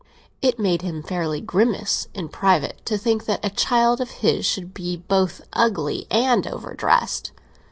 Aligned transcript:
It 0.41 0.57
made 0.57 0.81
him 0.81 1.03
fairly 1.03 1.41
grimace, 1.41 2.07
in 2.15 2.29
private, 2.29 2.83
to 2.85 2.97
think 2.97 3.25
that 3.25 3.39
a 3.45 3.51
child 3.51 4.01
of 4.01 4.09
his 4.25 4.47
should 4.47 4.73
be 4.73 4.97
both 4.97 5.41
ugly 5.53 6.07
and 6.09 6.47
overdressed. 6.47 7.31